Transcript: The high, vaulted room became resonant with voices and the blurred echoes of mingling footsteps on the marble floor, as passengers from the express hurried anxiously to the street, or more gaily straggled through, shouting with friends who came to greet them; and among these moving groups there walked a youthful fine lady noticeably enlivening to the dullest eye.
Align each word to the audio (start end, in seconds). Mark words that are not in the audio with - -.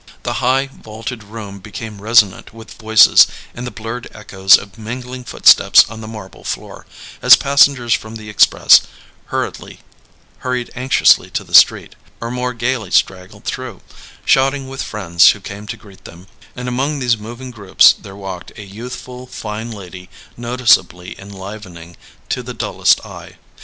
The 0.23 0.33
high, 0.41 0.65
vaulted 0.73 1.23
room 1.23 1.59
became 1.59 2.01
resonant 2.01 2.55
with 2.55 2.81
voices 2.81 3.27
and 3.53 3.67
the 3.67 3.69
blurred 3.69 4.07
echoes 4.15 4.57
of 4.57 4.79
mingling 4.79 5.23
footsteps 5.25 5.85
on 5.91 6.01
the 6.01 6.07
marble 6.07 6.43
floor, 6.43 6.87
as 7.21 7.35
passengers 7.35 7.93
from 7.93 8.15
the 8.15 8.27
express 8.27 8.81
hurried 9.27 9.79
anxiously 10.75 11.29
to 11.29 11.43
the 11.43 11.53
street, 11.53 11.93
or 12.19 12.31
more 12.31 12.53
gaily 12.55 12.89
straggled 12.89 13.43
through, 13.45 13.81
shouting 14.25 14.67
with 14.67 14.81
friends 14.81 15.29
who 15.29 15.39
came 15.39 15.67
to 15.67 15.77
greet 15.77 16.05
them; 16.05 16.25
and 16.55 16.67
among 16.67 16.97
these 16.97 17.19
moving 17.19 17.51
groups 17.51 17.93
there 17.93 18.15
walked 18.15 18.51
a 18.57 18.63
youthful 18.65 19.27
fine 19.27 19.69
lady 19.69 20.09
noticeably 20.35 21.13
enlivening 21.19 21.95
to 22.27 22.41
the 22.41 22.55
dullest 22.55 23.05
eye. 23.05 23.35